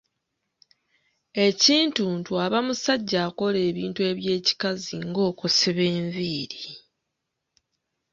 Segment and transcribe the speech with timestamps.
[1.45, 6.61] Ekintuntu aba musajja akola ebintu eby'ekikazi nga okusiba enviiri.